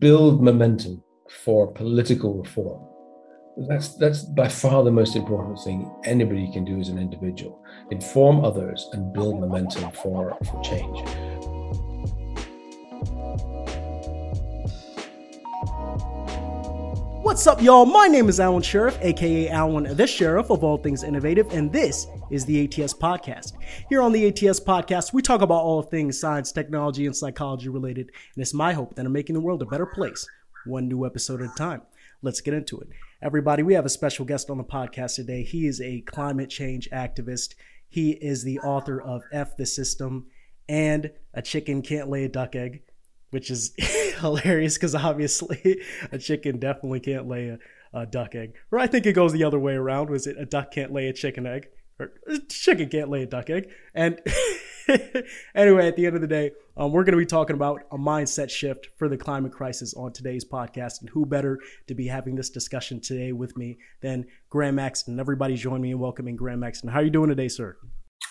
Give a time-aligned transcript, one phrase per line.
[0.00, 1.02] build momentum
[1.44, 2.82] for political reform.
[3.68, 7.62] That's that's by far the most important thing anybody can do as an individual.
[7.90, 10.98] Inform others and build momentum for, for change.
[17.22, 17.84] What's up, y'all?
[17.84, 22.06] My name is Alwin Sheriff, aka Alwin the Sheriff of all things innovative, and this
[22.30, 23.52] is the ATS Podcast.
[23.90, 28.10] Here on the ATS Podcast, we talk about all things science, technology, and psychology related,
[28.34, 30.26] and it's my hope that I'm making the world a better place,
[30.64, 31.82] one new episode at a time.
[32.22, 32.88] Let's get into it.
[33.20, 35.42] Everybody, we have a special guest on the podcast today.
[35.42, 37.54] He is a climate change activist.
[37.86, 40.28] He is the author of F the System
[40.70, 42.82] and A Chicken Can't Lay a Duck Egg
[43.30, 43.72] which is
[44.18, 45.80] hilarious because obviously
[46.12, 47.58] a chicken definitely can't lay a,
[47.92, 48.54] a, duck egg.
[48.70, 50.10] Or I think it goes the other way around.
[50.10, 51.68] Was it a duck can't lay a chicken egg?
[51.98, 53.70] Or a chicken can't lay a duck egg?
[53.94, 54.20] And
[55.54, 57.98] anyway, at the end of the day, um, we're going to be talking about a
[57.98, 61.00] mindset shift for the climate crisis on today's podcast.
[61.00, 65.20] And who better to be having this discussion today with me than Graeme Maxton?
[65.20, 66.88] Everybody join me in welcoming Graeme Maxton.
[66.88, 67.76] How are you doing today, sir?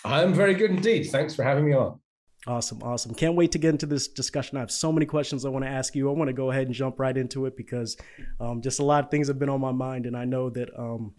[0.04, 1.04] I'm very good indeed.
[1.04, 2.00] Thanks for having me on.
[2.46, 3.14] Awesome, awesome.
[3.14, 4.56] Can't wait to get into this discussion.
[4.56, 6.08] I have so many questions I want to ask you.
[6.08, 7.98] I want to go ahead and jump right into it because
[8.40, 10.70] um, just a lot of things have been on my mind, and I know that
[10.78, 11.12] um,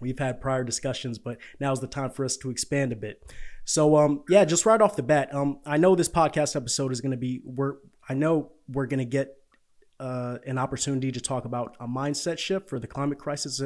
[0.00, 3.22] we've had prior discussions, but now's the time for us to expand a bit.
[3.64, 7.00] So, um, yeah, just right off the bat, um, I know this podcast episode is
[7.00, 7.40] going to be
[8.08, 9.36] I know we're going to get
[10.00, 13.62] uh, an opportunity to talk about a mindset shift for the climate crisis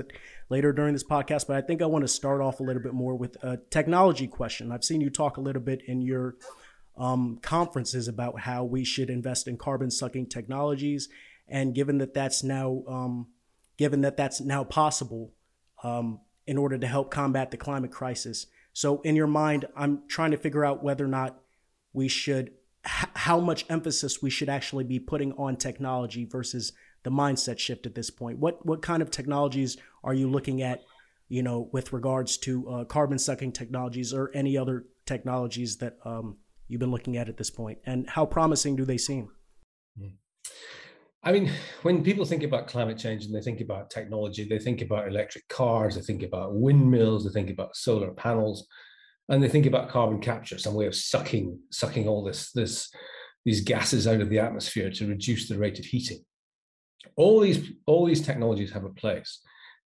[0.51, 1.47] later during this podcast.
[1.47, 4.27] But I think I want to start off a little bit more with a technology
[4.27, 4.73] question.
[4.73, 6.37] I've seen you talk a little bit in your
[6.97, 11.09] um, conferences about how we should invest in carbon sucking technologies.
[11.49, 13.29] And given that that's now, um,
[13.77, 15.33] given that that's now possible,
[15.83, 18.47] um, in order to help combat the climate crisis.
[18.73, 21.41] So, in your mind, I'm trying to figure out whether or not
[21.93, 22.53] we should,
[22.85, 27.87] h- how much emphasis we should actually be putting on technology versus the mindset shift
[27.87, 28.39] at this point.
[28.39, 30.83] What what kind of technologies are you looking at,
[31.29, 36.39] you know, with regards to uh, carbon sucking technologies or any other technologies that um,
[36.69, 39.29] you've been looking at at this point, and how promising do they seem?
[39.99, 40.09] Hmm.
[41.23, 41.51] I mean,
[41.83, 45.49] when people think about climate change and they think about technology, they think about electric
[45.49, 48.67] cars, they think about windmills, they think about solar panels,
[49.31, 52.91] and they think about carbon capture, some way of sucking sucking all this this
[53.45, 56.19] these gases out of the atmosphere to reduce the rate of heating.
[57.17, 59.41] All these all these technologies have a place,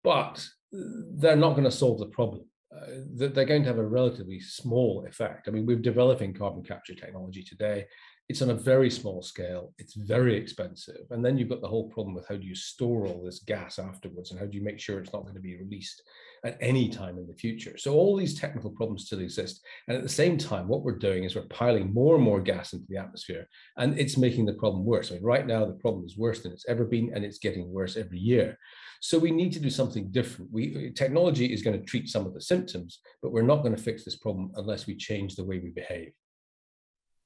[0.03, 2.85] but they're not going to solve the problem uh,
[3.15, 5.47] they're going to have a relatively small effect.
[5.47, 7.87] I mean, we're developing carbon capture technology today.
[8.29, 9.73] It's on a very small scale.
[9.79, 11.07] It's very expensive.
[11.09, 13.79] And then you've got the whole problem with how do you store all this gas
[13.79, 16.03] afterwards and how do you make sure it's not going to be released
[16.45, 17.75] at any time in the future.
[17.77, 19.61] So all these technical problems still exist.
[19.87, 22.73] And at the same time, what we're doing is we're piling more and more gas
[22.73, 23.47] into the atmosphere
[23.77, 25.11] and it's making the problem worse.
[25.11, 27.71] I mean, right now the problem is worse than it's ever been and it's getting
[27.71, 28.57] worse every year.
[29.01, 30.51] So we need to do something different.
[30.51, 33.81] We technology is going to treat some of the symptoms, but we're not going to
[33.81, 36.11] fix this problem unless we change the way we behave.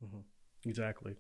[0.04, 0.20] Mm-hmm.
[0.66, 1.16] Exactly,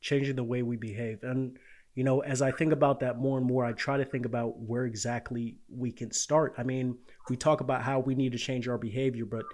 [0.00, 1.58] changing the way we behave, and
[1.94, 4.58] you know, as I think about that more and more, I try to think about
[4.58, 6.54] where exactly we can start.
[6.56, 6.96] I mean,
[7.28, 9.44] we talk about how we need to change our behavior, but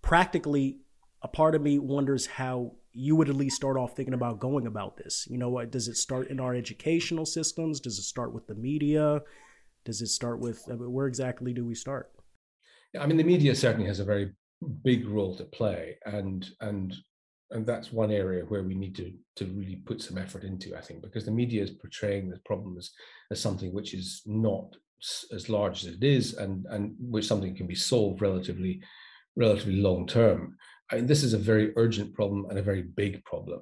[0.00, 0.78] practically,
[1.22, 4.66] a part of me wonders how you would at least start off thinking about going
[4.66, 5.26] about this.
[5.28, 7.80] You know, what does it start in our educational systems?
[7.80, 9.22] Does it start with the media?
[9.84, 12.12] Does it start with I mean, where exactly do we start?
[12.98, 14.32] I mean, the media certainly has a very
[14.84, 16.94] big role to play, and and
[17.50, 20.76] and that's one area where we need to to really put some effort into.
[20.76, 22.90] I think because the media is portraying the problem as,
[23.30, 24.76] as something which is not
[25.32, 28.82] as large as it is, and and which something can be solved relatively
[29.36, 30.56] relatively long term.
[30.90, 33.60] I mean, this is a very urgent problem and a very big problem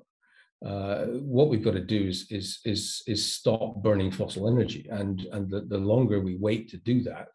[0.64, 5.26] uh, what we've got to do is is is is stop burning fossil energy, and
[5.32, 7.28] and the, the longer we wait to do that,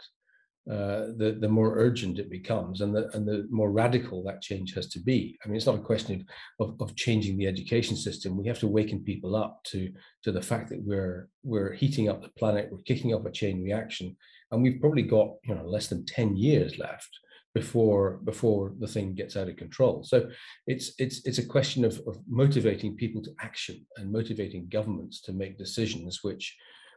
[0.69, 4.73] uh, the the more urgent it becomes, and the and the more radical that change
[4.73, 5.37] has to be.
[5.43, 6.25] I mean, it's not a question
[6.59, 8.37] of, of, of changing the education system.
[8.37, 9.91] We have to waken people up to
[10.23, 13.61] to the fact that we're we're heating up the planet, we're kicking off a chain
[13.61, 14.15] reaction,
[14.51, 17.09] and we've probably got you know less than ten years left
[17.53, 20.03] before before the thing gets out of control.
[20.03, 20.29] So
[20.65, 25.33] it's it's it's a question of, of motivating people to action and motivating governments to
[25.33, 26.55] make decisions which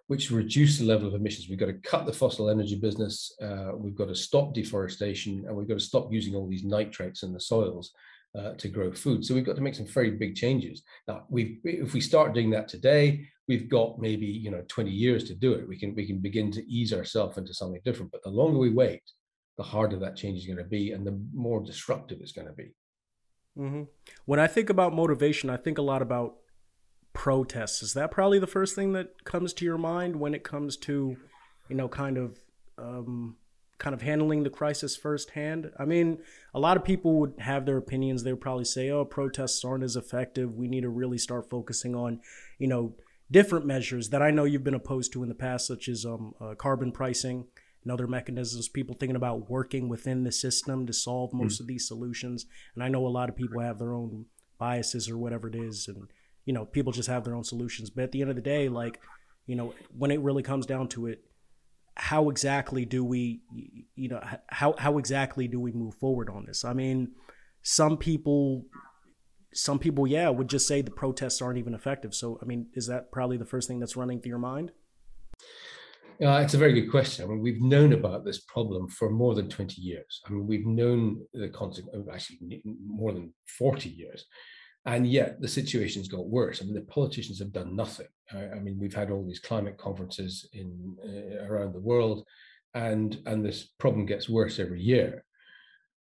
[0.08, 1.48] which reduce the level of emissions.
[1.48, 3.34] We've got to cut the fossil energy business.
[3.42, 7.22] Uh, we've got to stop deforestation, and we've got to stop using all these nitrates
[7.22, 7.92] in the soils
[8.38, 9.24] uh, to grow food.
[9.24, 10.82] So we've got to make some very big changes.
[11.08, 15.24] Now, we if we start doing that today, we've got maybe you know 20 years
[15.24, 15.68] to do it.
[15.68, 18.12] We can we can begin to ease ourselves into something different.
[18.12, 19.02] But the longer we wait,
[19.56, 22.52] the harder that change is going to be and the more disruptive it's going to
[22.52, 22.74] be.
[23.58, 23.84] Mm-hmm.
[24.26, 26.36] When I think about motivation, I think a lot about
[27.16, 27.82] protests.
[27.82, 31.16] Is that probably the first thing that comes to your mind when it comes to,
[31.68, 32.38] you know, kind of
[32.76, 33.36] um,
[33.78, 35.72] kind of handling the crisis firsthand?
[35.78, 36.18] I mean,
[36.54, 38.22] a lot of people would have their opinions.
[38.22, 40.54] They would probably say, "Oh, protests aren't as effective.
[40.54, 42.20] We need to really start focusing on,
[42.58, 42.94] you know,
[43.30, 46.34] different measures that I know you've been opposed to in the past, such as um,
[46.40, 47.46] uh, carbon pricing."
[47.82, 51.60] and other mechanisms, people thinking about working within the system to solve most mm.
[51.60, 52.44] of these solutions.
[52.74, 54.26] And I know a lot of people have their own
[54.58, 56.08] biases or whatever it is, and
[56.46, 57.90] you know, people just have their own solutions.
[57.90, 59.00] But at the end of the day, like,
[59.46, 61.22] you know, when it really comes down to it,
[61.96, 63.40] how exactly do we,
[63.94, 66.64] you know, how how exactly do we move forward on this?
[66.64, 67.12] I mean,
[67.62, 68.64] some people
[69.56, 72.14] some people, yeah, would just say the protests aren't even effective.
[72.14, 74.70] So, I mean, is that probably the first thing that's running through your mind?
[76.22, 77.24] Uh, it's a very good question.
[77.24, 80.22] I mean, we've known about this problem for more than 20 years.
[80.26, 84.24] I mean, we've known the consequence, actually more than 40 years.
[84.86, 86.62] And yet the situation's got worse.
[86.62, 88.06] I mean, the politicians have done nothing.
[88.32, 92.24] I, I mean, we've had all these climate conferences in uh, around the world,
[92.74, 95.24] and and this problem gets worse every year.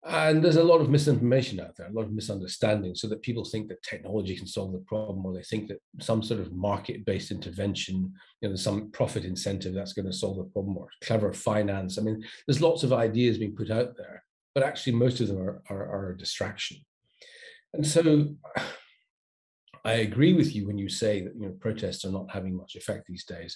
[0.04, 3.44] And there's a lot of misinformation out there, a lot of misunderstanding, so that people
[3.44, 7.32] think that technology can solve the problem, or they think that some sort of market-based
[7.32, 11.98] intervention, you know, some profit incentive that's going to solve the problem, or clever finance.
[11.98, 15.40] I mean, there's lots of ideas being put out there, but actually most of them
[15.40, 16.78] are, are, are a distraction.
[17.74, 18.36] And so
[19.86, 22.76] I agree with you when you say that you know protests are not having much
[22.76, 23.56] effect these days.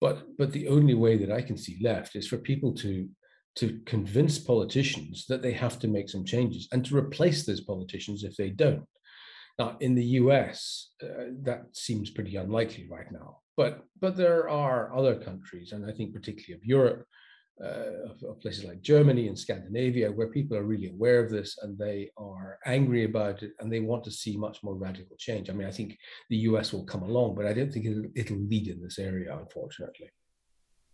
[0.00, 3.08] But but the only way that I can see left is for people to
[3.56, 8.24] to convince politicians that they have to make some changes and to replace those politicians
[8.24, 8.84] if they don't.
[9.58, 13.38] Now, in the US, uh, that seems pretty unlikely right now.
[13.56, 17.06] But but there are other countries, and I think particularly of Europe,
[17.62, 21.78] uh, of, places like Germany and Scandinavia, where people are really aware of this and
[21.78, 25.48] they are angry about it and they want to see much more radical change.
[25.48, 25.96] I mean, I think
[26.30, 29.36] the US will come along, but I don't think it'll, it'll lead in this area,
[29.36, 30.10] unfortunately.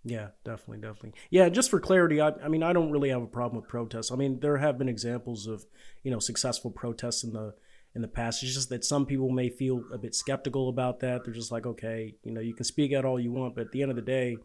[0.05, 1.13] Yeah, definitely, definitely.
[1.31, 4.11] Yeah, just for clarity, I, I, mean, I don't really have a problem with protests.
[4.11, 5.67] I mean, there have been examples of
[6.03, 7.55] you know successful protests in the
[7.95, 8.43] in the past.
[8.43, 11.25] It's just that some people may feel a bit skeptical about that.
[11.25, 13.73] They're just like, okay, you know, you can speak out all you want, but at
[13.73, 14.39] the end of the day,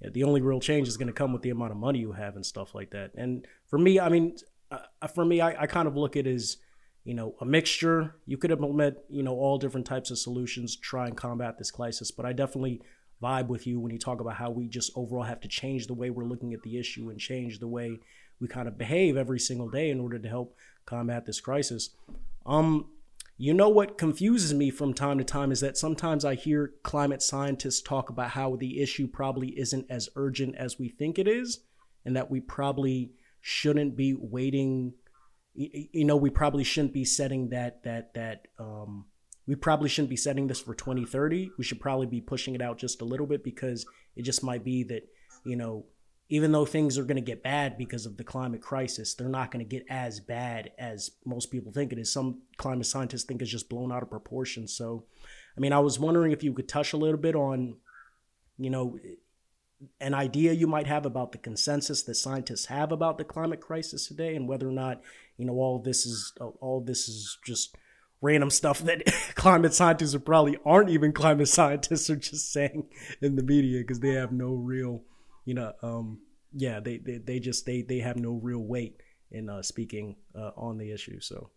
[0.00, 2.36] the only real change is going to come with the amount of money you have
[2.36, 3.12] and stuff like that.
[3.16, 4.36] And for me, I mean,
[4.70, 6.58] uh, for me, I, I kind of look at it as
[7.04, 8.16] you know a mixture.
[8.26, 12.10] You could implement you know all different types of solutions, try and combat this crisis,
[12.10, 12.82] but I definitely
[13.22, 15.94] vibe with you when you talk about how we just overall have to change the
[15.94, 17.98] way we're looking at the issue and change the way
[18.40, 20.54] we kind of behave every single day in order to help
[20.84, 21.90] combat this crisis.
[22.44, 22.90] Um,
[23.38, 27.22] you know what confuses me from time to time is that sometimes I hear climate
[27.22, 31.60] scientists talk about how the issue probably isn't as urgent as we think it is,
[32.04, 33.12] and that we probably
[33.42, 34.94] shouldn't be waiting.
[35.54, 39.04] You know, we probably shouldn't be setting that that that um,
[39.46, 41.50] we probably shouldn't be setting this for 2030.
[41.58, 43.86] We should probably be pushing it out just a little bit because
[44.16, 45.02] it just might be that,
[45.44, 45.86] you know,
[46.28, 49.50] even though things are going to get bad because of the climate crisis, they're not
[49.50, 52.12] going to get as bad as most people think it is.
[52.12, 54.66] Some climate scientists think it's just blown out of proportion.
[54.66, 55.04] So,
[55.56, 57.76] I mean, I was wondering if you could touch a little bit on,
[58.58, 58.98] you know,
[60.00, 64.08] an idea you might have about the consensus that scientists have about the climate crisis
[64.08, 65.02] today and whether or not,
[65.36, 67.76] you know, all this is all this is just
[68.20, 72.88] random stuff that climate scientists or probably aren't even climate scientists are just saying
[73.20, 75.02] in the media because they have no real,
[75.46, 76.18] you know, um,
[76.52, 79.00] yeah, they, they, they just they they have no real weight
[79.30, 81.20] in uh, speaking uh, on the issue.
[81.20, 81.50] So.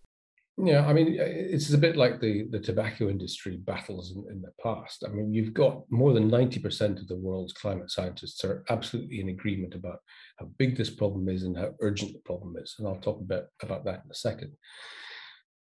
[0.61, 4.51] Yeah, I mean, it's a bit like the, the tobacco industry battles in, in the
[4.61, 5.05] past.
[5.07, 9.29] I mean, you've got more than 90% of the world's climate scientists are absolutely in
[9.29, 9.99] agreement about
[10.37, 12.75] how big this problem is and how urgent the problem is.
[12.77, 14.51] And I'll talk a bit about that in a second.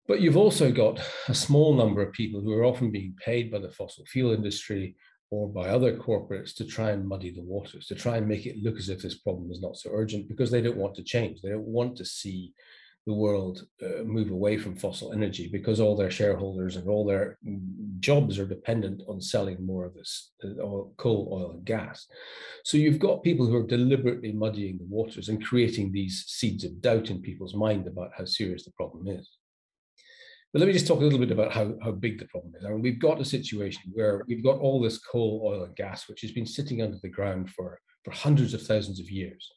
[0.08, 3.58] But you've also got a small number of people who are often being paid by
[3.58, 4.96] the fossil fuel industry
[5.30, 8.62] or by other corporates to try and muddy the waters, to try and make it
[8.62, 11.42] look as if this problem is not so urgent because they don't want to change.
[11.42, 12.52] They don't want to see
[13.06, 17.38] the world uh, move away from fossil energy because all their shareholders and all their
[18.00, 20.48] jobs are dependent on selling more of this uh,
[20.96, 22.06] coal, oil, and gas.
[22.64, 26.80] So you've got people who are deliberately muddying the waters and creating these seeds of
[26.82, 29.28] doubt in people's mind about how serious the problem is.
[30.52, 32.64] But let me just talk a little bit about how, how big the problem is.
[32.64, 36.08] I mean, we've got a situation where we've got all this coal, oil, and gas,
[36.08, 39.50] which has been sitting under the ground for, for hundreds of thousands of years,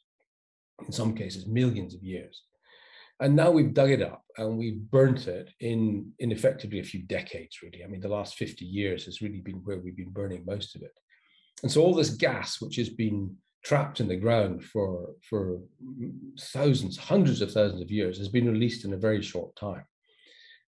[0.84, 2.42] in some cases, millions of years.
[3.20, 7.02] And now we've dug it up and we've burnt it in, in effectively a few
[7.02, 7.84] decades, really.
[7.84, 10.82] I mean, the last 50 years has really been where we've been burning most of
[10.82, 10.92] it.
[11.62, 15.60] And so all this gas, which has been trapped in the ground for, for
[16.40, 19.84] thousands, hundreds of thousands of years, has been released in a very short time.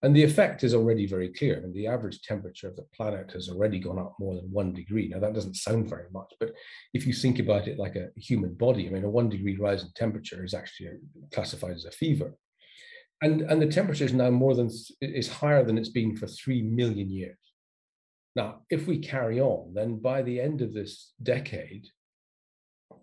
[0.05, 1.57] And the effect is already very clear.
[1.57, 4.73] I mean, the average temperature of the planet has already gone up more than one
[4.73, 5.09] degree.
[5.09, 6.53] Now, that doesn't sound very much, but
[6.93, 9.83] if you think about it like a human body, I mean, a one degree rise
[9.85, 10.91] in temperature is actually
[11.33, 12.35] classified as a fever.
[13.23, 16.63] And, and the temperature is now more than, is higher than it's been for 3
[16.63, 17.39] million years.
[18.35, 21.87] Now, if we carry on, then by the end of this decade,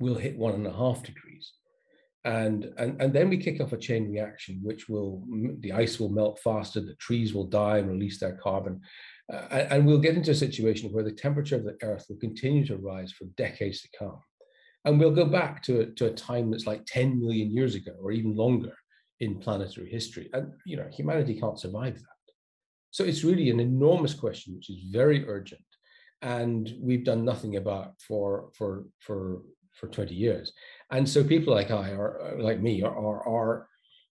[0.01, 1.53] we'll hit one and a half degrees
[2.25, 5.23] and, and and then we kick off a chain reaction which will
[5.59, 8.81] the ice will melt faster the trees will die and release their carbon.
[9.31, 12.65] Uh, and we'll get into a situation where the temperature of the earth will continue
[12.65, 14.19] to rise for decades to come.
[14.85, 17.91] And we'll go back to a, to a time that's like 10 million years ago
[18.01, 18.73] or even longer
[19.19, 20.29] in planetary history.
[20.33, 22.33] And you know humanity can't survive that.
[22.91, 25.61] So it's really an enormous question which is very urgent.
[26.21, 29.41] And we've done nothing about for for for
[29.79, 30.53] for 20 years.
[30.91, 33.67] And so people like I or uh, like me are, are, are,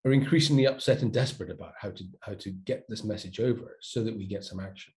[0.04, 4.02] are increasingly upset and desperate about how to, how to get this message over so
[4.04, 4.92] that we get some action.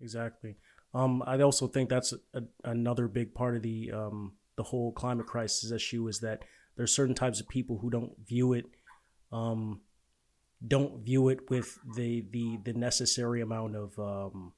[0.00, 0.56] Exactly.
[0.94, 5.26] Um, I also think that's a, another big part of the, um, the whole climate
[5.26, 6.42] crisis issue is that
[6.76, 8.66] there's certain types of people who don't view it,
[9.32, 9.80] um,
[10.66, 14.52] don't view it with the, the, the necessary amount of, um,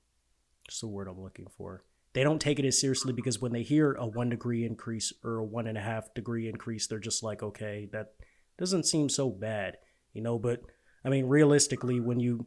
[0.66, 1.82] what's the word I'm looking for?
[2.18, 5.36] They don't take it as seriously because when they hear a one degree increase or
[5.36, 8.14] a one and a half degree increase, they're just like, okay, that
[8.58, 9.76] doesn't seem so bad,
[10.14, 10.36] you know.
[10.36, 10.62] But
[11.04, 12.44] I mean, realistically, when you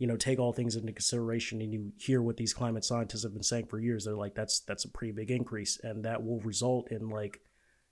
[0.00, 3.32] you know take all things into consideration and you hear what these climate scientists have
[3.32, 6.40] been saying for years, they're like, that's that's a pretty big increase, and that will
[6.40, 7.38] result in like,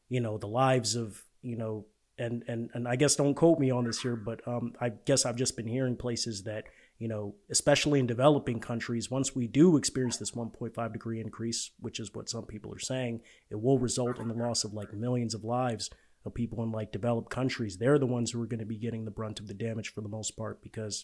[0.08, 1.86] you know, the lives of you know,
[2.18, 5.24] and and and I guess don't quote me on this here, but um, I guess
[5.24, 6.64] I've just been hearing places that
[7.00, 11.98] you know, especially in developing countries, once we do experience this 1.5 degree increase, which
[11.98, 15.34] is what some people are saying, it will result in the loss of like millions
[15.34, 15.88] of lives
[16.26, 17.78] of people in like developed countries.
[17.78, 20.02] They're the ones who are going to be getting the brunt of the damage for
[20.02, 21.02] the most part because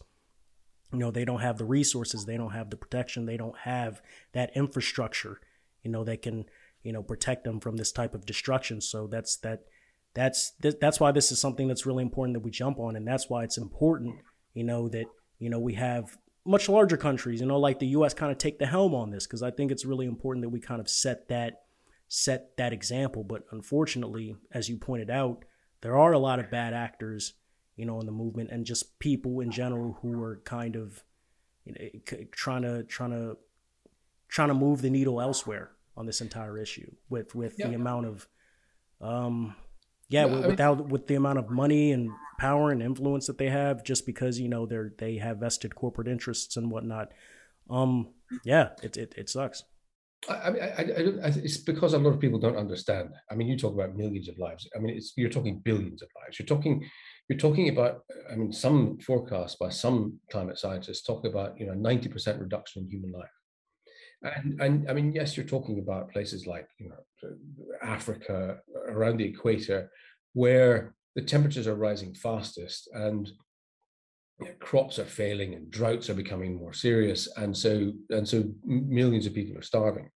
[0.93, 4.03] you know they don't have the resources, they don't have the protection, they don't have
[4.35, 5.41] that infrastructure,
[5.83, 6.45] you know, that can
[6.83, 8.83] you know protect them from this type of destruction.
[8.83, 9.63] So that's that
[10.13, 13.31] that's that's why this is something that's really important that we jump on, and that's
[13.31, 14.17] why it's important,
[14.53, 15.07] you know, that
[15.39, 18.59] you know, we have much larger countries, you know, like the US kind of take
[18.59, 21.29] the helm on this because I think it's really important that we kind of set
[21.29, 21.63] that
[22.09, 23.25] set that example.
[23.25, 25.45] But unfortunately, as you pointed out,
[25.81, 27.35] there are a lot of bad actors,
[27.77, 31.03] you know, in the movement and just people in general who are kind of
[31.65, 33.37] you know, trying to trying to
[34.29, 37.69] trying to move the needle elsewhere on this entire issue with with yeah.
[37.69, 38.29] the amount of
[39.01, 39.55] um
[40.09, 43.49] yeah, yeah without mean, with the amount of money and power and influence that they
[43.49, 47.13] have, just because you know they're they have vested corporate interests and whatnot.
[47.69, 48.09] Um,
[48.45, 49.65] yeah, it it, it sucks.
[50.29, 53.11] I mean, I, I, I, it's because a lot of people don't understand.
[53.31, 54.69] I mean, you talk about millions of lives.
[54.75, 56.39] I mean, it's you're talking billions of lives.
[56.39, 56.89] You're talking,
[57.29, 58.03] you're talking about.
[58.31, 62.91] I mean, some forecasts by some climate scientists talk about you know 90% reduction in
[62.91, 63.31] human life.
[64.35, 67.31] And, and I mean, yes, you're talking about places like you know
[67.83, 69.91] Africa, around the equator,
[70.33, 73.31] where the temperatures are rising fastest, and
[74.41, 78.45] you know, crops are failing, and droughts are becoming more serious, and so and so
[78.65, 80.11] millions of people are starving.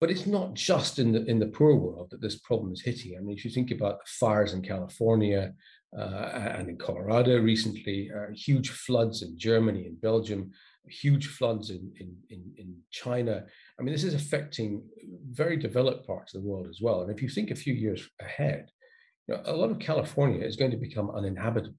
[0.00, 3.16] But it's not just in the in the poor world that this problem is hitting.
[3.16, 5.54] I mean, if you think about the fires in California
[5.96, 10.50] uh, and in Colorado recently, uh, huge floods in Germany and Belgium,
[10.88, 13.44] huge floods in, in, in, in, China.
[13.78, 14.82] I mean, this is affecting
[15.30, 17.02] very developed parts of the world as well.
[17.02, 18.70] And if you think a few years ahead,
[19.26, 21.76] you know, a lot of California is going to become uninhabitable.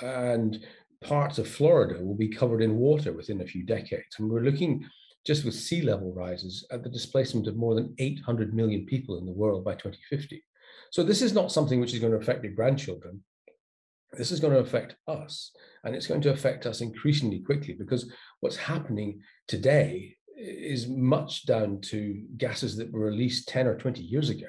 [0.00, 0.64] And
[1.02, 4.16] parts of Florida will be covered in water within a few decades.
[4.18, 4.84] And we're looking
[5.24, 9.26] just with sea level rises at the displacement of more than 800 million people in
[9.26, 10.42] the world by 2050.
[10.90, 13.22] So this is not something which is going to affect your grandchildren
[14.16, 15.52] this is going to affect us
[15.84, 21.80] and it's going to affect us increasingly quickly because what's happening today is much down
[21.80, 24.48] to gases that were released 10 or 20 years ago.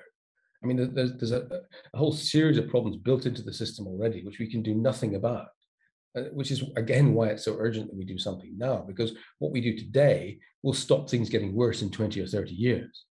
[0.64, 1.48] I mean there's, there's a,
[1.94, 5.16] a, whole series of problems built into the system already which we can do nothing
[5.16, 5.48] about
[6.18, 9.52] uh, which is again why it's so urgent that we do something now because what
[9.52, 13.06] we do today will stop things getting worse in 20 or 30 years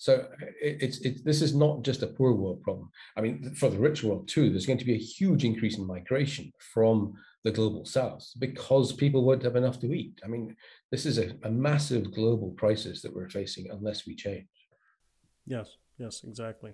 [0.00, 0.26] so
[0.62, 2.88] it's it's this is not just a poor world problem.
[3.18, 5.86] I mean, for the rich world too, there's going to be a huge increase in
[5.86, 7.12] migration from
[7.44, 10.18] the global south because people won't have enough to eat.
[10.24, 10.56] I mean,
[10.90, 14.46] this is a, a massive global crisis that we're facing unless we change.
[15.44, 16.72] Yes, yes, exactly.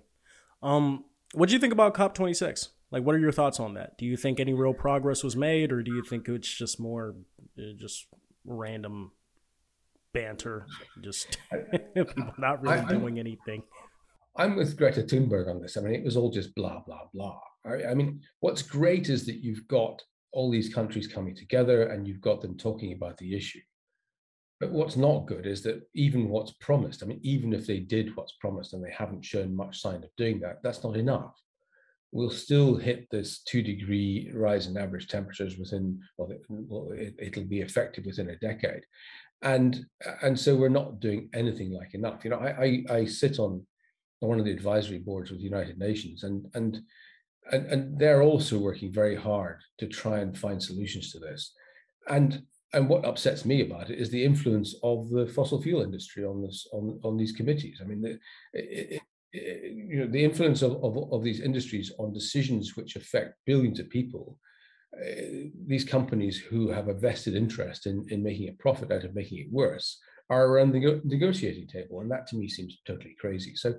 [0.63, 1.03] Um,
[1.33, 2.69] what do you think about COP26?
[2.91, 3.97] Like, what are your thoughts on that?
[3.97, 7.13] Do you think any real progress was made, or do you think it's just more
[7.59, 8.07] uh, just
[8.45, 9.11] random
[10.13, 10.65] banter,
[11.03, 11.37] just
[11.95, 13.63] people not really I, doing anything.
[14.37, 15.77] I'm with Greta Thunberg on this.
[15.77, 17.39] I mean, it was all just blah blah blah.
[17.65, 22.07] I, I mean, what's great is that you've got all these countries coming together and
[22.07, 23.61] you've got them talking about the issue.
[24.59, 28.15] But what's not good is that even what's promised, I mean, even if they did
[28.15, 31.35] what's promised and they haven't shown much sign of doing that, that's not enough.
[32.11, 37.61] We'll still hit this two degree rise in average temperatures within, well, it, will be
[37.61, 38.81] effective within a decade.
[39.41, 39.85] And,
[40.21, 42.23] and so we're not doing anything like enough.
[42.23, 43.65] You know, I, I, I sit on
[44.19, 46.81] one of the advisory boards with the United Nations and, and,
[47.51, 51.53] and, and they're also working very hard to try and find solutions to this.
[52.09, 52.41] And
[52.73, 56.41] and what upsets me about it is the influence of the fossil fuel industry on
[56.41, 57.79] this on, on these committees.
[57.81, 58.19] I mean, the,
[58.53, 59.01] it,
[59.31, 63.79] it, you know, the influence of, of, of, these industries on decisions which affect billions
[63.79, 64.37] of people.
[64.95, 69.13] Uh, these companies who have a vested interest in, in making a profit out of
[69.13, 73.55] making it worse are around the negotiating table, and that to me seems totally crazy.
[73.55, 73.75] So,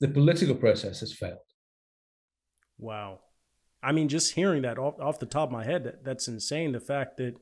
[0.00, 1.38] the political process has failed.
[2.78, 3.20] Wow,
[3.82, 6.72] I mean, just hearing that off, off the top of my head, that, that's insane.
[6.72, 7.34] The fact that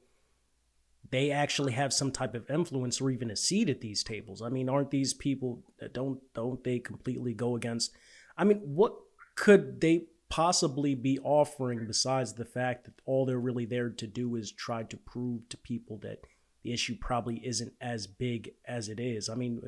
[1.11, 4.43] they actually have some type of influence or even a seat at these tables.
[4.43, 7.93] I mean, aren't these people that don't don't they completely go against?
[8.37, 8.95] I mean, what
[9.35, 14.37] could they possibly be offering besides the fact that all they're really there to do
[14.37, 16.25] is try to prove to people that
[16.63, 19.29] the issue probably isn't as big as it is.
[19.29, 19.61] I mean,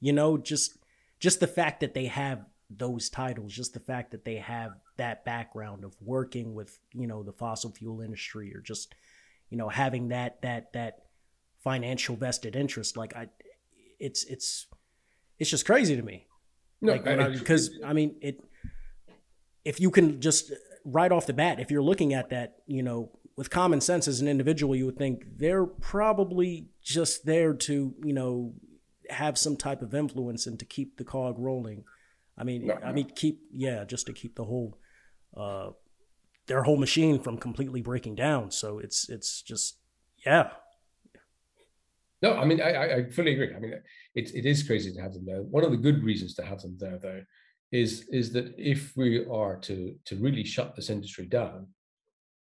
[0.00, 0.78] you know, just
[1.18, 5.24] just the fact that they have those titles, just the fact that they have that
[5.24, 8.94] background of working with, you know, the fossil fuel industry or just
[9.54, 11.04] you know having that that that
[11.62, 13.28] financial vested interest like i
[14.00, 14.66] it's it's
[15.38, 16.26] it's just crazy to me
[16.80, 18.42] no, like I, because I mean it
[19.64, 20.52] if you can just
[20.84, 24.20] right off the bat if you're looking at that you know with common sense as
[24.20, 28.54] an individual you would think they're probably just there to you know
[29.10, 31.84] have some type of influence and to keep the cog rolling
[32.36, 34.78] i mean no, i mean keep yeah just to keep the whole
[35.36, 35.70] uh
[36.46, 38.50] their whole machine from completely breaking down.
[38.50, 39.78] So it's it's just
[40.24, 40.50] yeah.
[42.22, 43.54] No, I mean I, I fully agree.
[43.54, 43.72] I mean
[44.14, 45.42] it, it is crazy to have them there.
[45.42, 47.22] One of the good reasons to have them there though
[47.74, 51.66] is is that if we are to to really shut this industry down,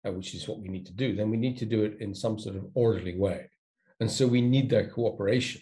[0.06, 2.14] uh, which is what we need to do, then we need to do it in
[2.14, 3.50] some sort of orderly way.
[4.00, 5.60] And so we need their cooperation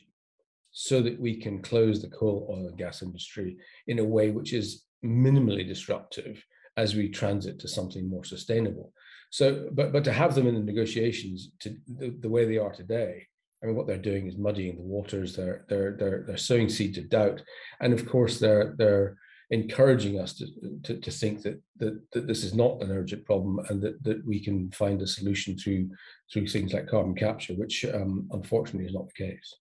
[0.70, 3.56] so that we can close the coal, oil, and gas industry
[3.88, 6.44] in a way which is minimally disruptive
[6.76, 8.92] as we transit to something more sustainable.
[9.30, 12.72] So, but but to have them in the negotiations to the, the way they are
[12.72, 13.26] today,
[13.60, 15.34] I mean, what they're doing is muddying the waters.
[15.34, 17.42] They're they're they're they're sowing seeds of doubt,
[17.80, 19.16] and of course they're they're
[19.50, 20.46] encouraging us to,
[20.82, 24.26] to, to think that, that that this is not an urgent problem and that, that
[24.26, 25.88] we can find a solution through
[26.32, 29.54] through things like carbon capture, which um, unfortunately is not the case.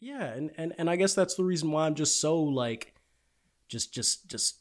[0.00, 2.94] Yeah, and, and and I guess that's the reason why I'm just so like,
[3.68, 4.60] just just just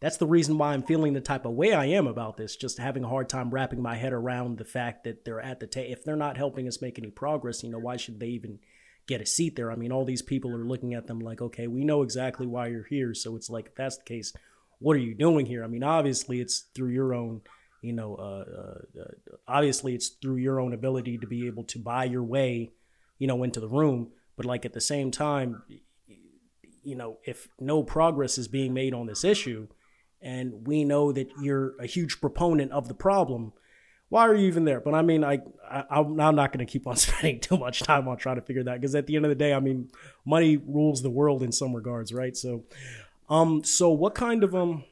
[0.00, 2.56] that's the reason why I'm feeling the type of way I am about this.
[2.56, 5.66] Just having a hard time wrapping my head around the fact that they're at the
[5.66, 5.92] table.
[5.92, 8.60] If they're not helping us make any progress, you know, why should they even
[9.06, 9.70] get a seat there?
[9.70, 12.68] I mean, all these people are looking at them like, okay, we know exactly why
[12.68, 13.14] you're here.
[13.14, 14.32] So it's like, if that's the case,
[14.78, 15.64] what are you doing here?
[15.64, 17.42] I mean, obviously, it's through your own,
[17.82, 21.78] you know, uh, uh, uh obviously, it's through your own ability to be able to
[21.78, 22.70] buy your way,
[23.18, 24.12] you know, into the room.
[24.36, 25.62] But like at the same time,
[26.82, 29.68] you know, if no progress is being made on this issue,
[30.22, 33.52] and we know that you're a huge proponent of the problem
[34.10, 34.80] why are you even there?
[34.80, 38.06] But i mean i, I am not going to keep on spending too much time
[38.06, 39.88] on trying to figure that because at the end of the day i mean
[40.26, 42.36] money rules the world in some regards right?
[42.36, 42.64] So
[43.28, 44.84] um so what kind of um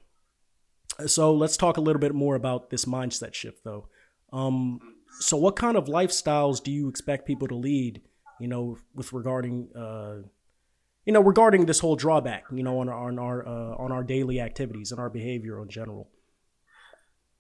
[1.07, 3.89] so let's talk a little bit more about this mindset shift though.
[4.33, 4.81] Um
[5.21, 8.01] so what kind of lifestyles do you expect people to lead
[8.41, 10.29] you know with regarding uh
[11.09, 14.05] you know, regarding this whole drawback, you know, on our on our uh, on our
[14.05, 16.11] daily activities and our behavior in general.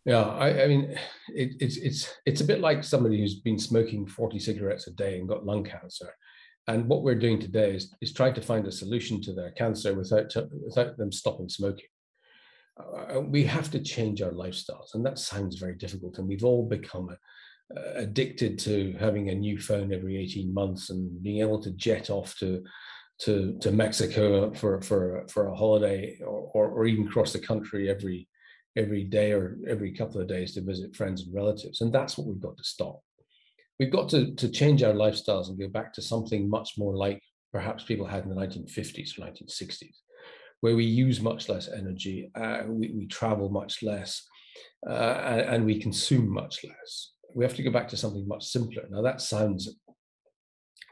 [0.08, 0.98] Yeah, I, I mean,
[1.34, 5.18] it, it's it's it's a bit like somebody who's been smoking forty cigarettes a day
[5.18, 6.08] and got lung cancer,
[6.66, 9.92] and what we're doing today is is trying to find a solution to their cancer
[9.94, 11.84] without without them stopping smoking.
[12.80, 16.16] Uh, we have to change our lifestyles, and that sounds very difficult.
[16.16, 20.88] And we've all become a, uh, addicted to having a new phone every 18 months
[20.88, 22.64] and being able to jet off to
[23.24, 27.90] to to Mexico for for for a holiday or, or, or even cross the country
[27.90, 28.26] every
[28.78, 32.26] every day or every couple of days to visit friends and relatives and that's what
[32.26, 33.00] we've got to stop.
[33.78, 37.22] We've got to to change our lifestyles and go back to something much more like
[37.52, 39.96] perhaps people had in the 1950s or 1960s
[40.60, 44.26] where we use much less energy uh, we, we travel much less
[44.88, 47.12] uh, and, and we consume much less.
[47.34, 48.84] We have to go back to something much simpler.
[48.90, 49.68] Now that sounds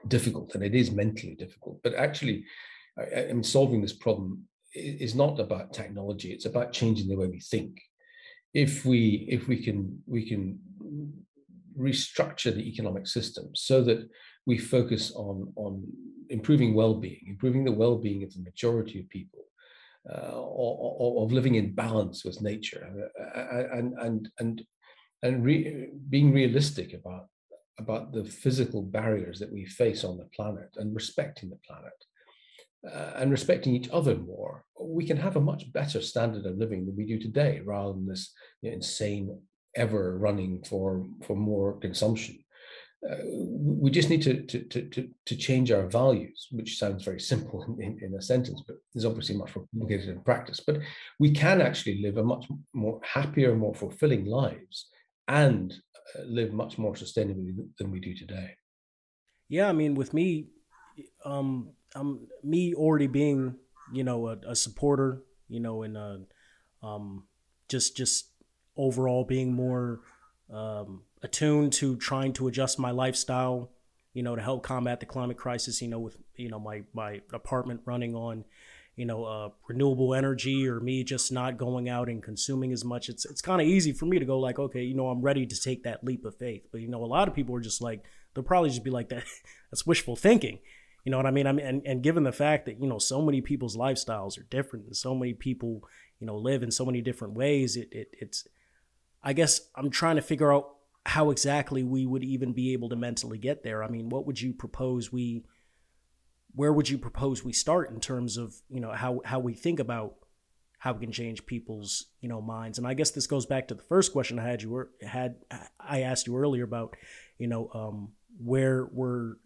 [0.08, 2.44] difficult and it is mentally difficult but actually
[2.98, 4.46] I, mean solving this problem
[4.76, 7.80] is not about technology it's about changing the way we think.
[8.54, 10.58] If we if we can we can
[11.78, 14.08] restructure the economic system so that
[14.46, 15.84] we focus on on
[16.30, 19.44] improving well-being, improving the well-being of the majority of people,
[20.12, 24.62] uh, or, or, of living in balance with nature, uh, uh, and and and
[25.22, 27.26] and re, being realistic about
[27.78, 31.92] about the physical barriers that we face on the planet and respecting the planet
[32.92, 36.86] uh, and respecting each other more, we can have a much better standard of living
[36.86, 39.40] than we do today, rather than this you know, insane
[39.74, 42.38] ever running for for more consumption.
[43.08, 47.76] Uh, we just need to, to, to, to change our values, which sounds very simple
[47.78, 50.60] in, in, a sentence, but is obviously much more complicated in practice.
[50.66, 50.78] But
[51.20, 54.88] we can actually live a much more happier, more fulfilling lives
[55.28, 55.72] and
[56.18, 58.56] uh, live much more sustainably than we do today.
[59.48, 60.48] Yeah, I mean, with me,
[61.24, 63.56] um, um, me already being,
[63.92, 66.18] you know, a, a supporter, you know, and uh,
[66.82, 67.24] um,
[67.68, 68.26] just just
[68.76, 70.00] overall being more
[70.52, 73.70] um, attuned to trying to adjust my lifestyle,
[74.12, 75.80] you know, to help combat the climate crisis.
[75.80, 78.44] You know, with you know my my apartment running on,
[78.96, 83.08] you know, uh, renewable energy, or me just not going out and consuming as much.
[83.08, 85.46] It's it's kind of easy for me to go like, okay, you know, I'm ready
[85.46, 86.66] to take that leap of faith.
[86.70, 88.04] But you know, a lot of people are just like,
[88.34, 89.24] they'll probably just be like that.
[89.70, 90.58] That's wishful thinking.
[91.06, 91.46] You know what I mean?
[91.46, 94.46] I mean, and, and given the fact that you know so many people's lifestyles are
[94.50, 95.84] different, and so many people
[96.18, 98.48] you know live in so many different ways, it, it it's
[99.22, 100.68] I guess I'm trying to figure out
[101.06, 103.84] how exactly we would even be able to mentally get there.
[103.84, 105.44] I mean, what would you propose we
[106.56, 109.78] where would you propose we start in terms of, you know, how how we think
[109.78, 110.16] about
[110.78, 112.78] how we can change people's, you know, minds.
[112.78, 115.36] And I guess this goes back to the first question I had you were had
[115.78, 116.96] I asked you earlier about,
[117.38, 119.36] you know, um, where we're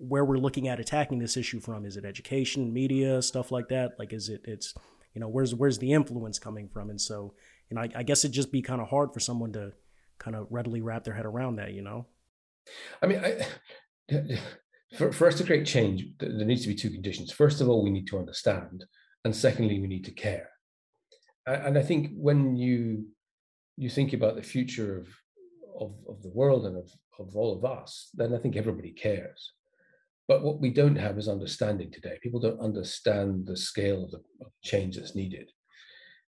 [0.00, 1.84] where we're looking at attacking this issue from.
[1.84, 3.92] Is it education, media, stuff like that?
[3.98, 4.74] Like is it it's
[5.14, 6.90] you know, where's where's the influence coming from?
[6.90, 7.34] And so,
[7.68, 9.72] you know, I, I guess it'd just be kind of hard for someone to
[10.18, 12.06] kind of readily wrap their head around that, you know?
[13.02, 13.46] I mean, I,
[14.96, 17.32] for, for us to create change, there needs to be two conditions.
[17.32, 18.84] First of all, we need to understand,
[19.24, 20.50] and secondly, we need to care.
[21.46, 23.06] And I think when you
[23.76, 25.08] you think about the future of
[25.80, 29.52] of, of the world and of, of all of us, then I think everybody cares.
[30.30, 32.16] But what we don't have is understanding today.
[32.22, 34.20] People don't understand the scale of the
[34.62, 35.50] change that's needed.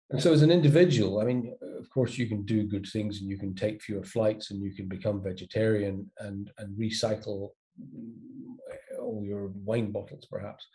[0.10, 3.30] And so, as an individual, I mean, of course, you can do good things and
[3.30, 8.56] you can take fewer flights and you can become vegetarian and, and recycle mm,
[9.00, 10.66] all your wine bottles, perhaps.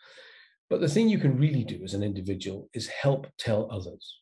[0.69, 4.21] But the thing you can really do as an individual is help tell others.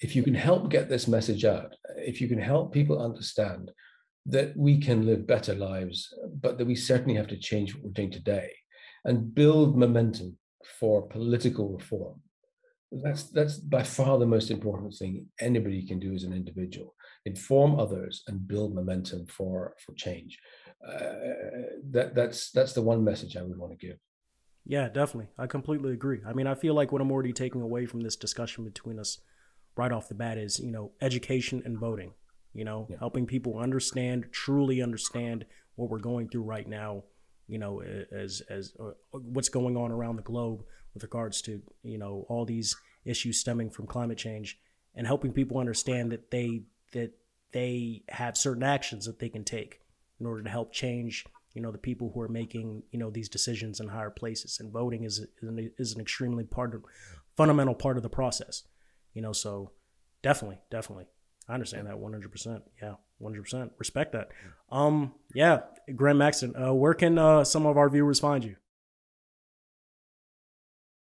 [0.00, 3.70] If you can help get this message out, if you can help people understand
[4.28, 7.90] that we can live better lives, but that we certainly have to change what we're
[7.90, 8.50] doing today
[9.04, 10.36] and build momentum
[10.80, 12.20] for political reform.
[12.90, 17.78] That's that's by far the most important thing anybody can do as an individual inform
[17.78, 20.38] others and build momentum for for change.
[20.86, 21.12] Uh,
[21.90, 23.98] that that's that's the one message i would want to give.
[24.64, 25.30] Yeah definitely.
[25.36, 26.20] I completely agree.
[26.26, 29.18] I mean i feel like what i'm already taking away from this discussion between us
[29.76, 32.12] right off the bat is you know education and voting
[32.56, 32.96] you know yeah.
[32.98, 35.44] helping people understand truly understand
[35.76, 37.04] what we're going through right now
[37.46, 40.64] you know as as uh, what's going on around the globe
[40.94, 44.58] with regards to you know all these issues stemming from climate change
[44.94, 47.12] and helping people understand that they that
[47.52, 49.80] they have certain actions that they can take
[50.18, 53.28] in order to help change you know the people who are making you know these
[53.28, 56.82] decisions in higher places and voting is is an, is an extremely part of
[57.36, 58.62] fundamental part of the process
[59.12, 59.72] you know so
[60.22, 61.06] definitely definitely
[61.48, 64.28] i understand that 100% yeah 100% respect that
[64.70, 65.60] um yeah
[65.94, 68.56] graeme maxton uh, where can uh, some of our viewers find you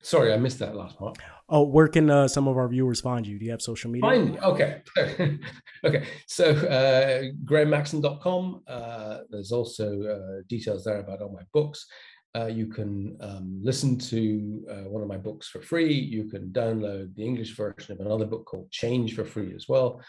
[0.04, 1.18] Sorry, I missed that last part.
[1.48, 3.38] Oh, where can uh, some of our viewers find you?
[3.38, 4.10] Do you have social media?
[4.10, 4.82] Find Okay.
[5.84, 6.06] okay.
[6.26, 8.64] So, uh, graememaxton.com.
[8.68, 11.86] Uh, there's also uh, details there about all my books.
[12.34, 15.94] Uh, you can um, listen to uh, one of my books for free.
[15.94, 20.02] You can download the English version of another book called Change for free as well.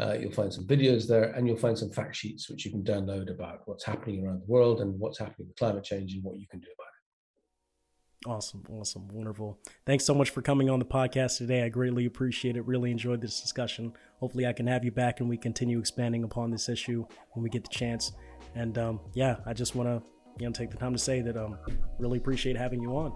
[0.00, 2.82] Uh, you'll find some videos there and you'll find some fact sheets which you can
[2.82, 6.36] download about what's happening around the world and what's happening with climate change and what
[6.36, 8.28] you can do about it.
[8.28, 9.58] Awesome, awesome, wonderful.
[9.84, 11.62] Thanks so much for coming on the podcast today.
[11.62, 12.66] I greatly appreciate it.
[12.66, 13.92] Really enjoyed this discussion.
[14.18, 17.50] Hopefully, I can have you back and we continue expanding upon this issue when we
[17.50, 18.12] get the chance.
[18.54, 21.36] And um, yeah, I just want to you know take the time to say that
[21.36, 21.56] um
[21.98, 23.12] really appreciate having you on.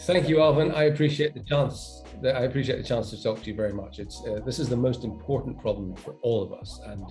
[0.00, 0.72] Thank you, Alvin.
[0.72, 2.02] I appreciate the chance.
[2.22, 3.98] I appreciate the chance to talk to you very much.
[3.98, 7.02] It's uh, this is the most important problem for all of us, and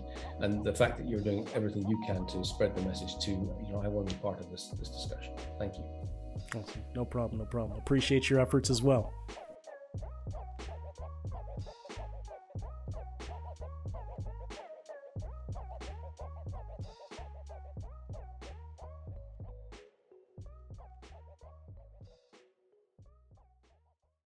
[0.41, 3.71] and the fact that you're doing everything you can to spread the message to you
[3.71, 5.33] know I want to be part of this this discussion.
[5.57, 5.83] Thank you.
[6.95, 7.39] No problem.
[7.39, 7.79] No problem.
[7.79, 9.11] Appreciate your efforts as well.